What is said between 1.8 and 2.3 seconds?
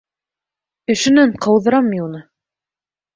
мин уны!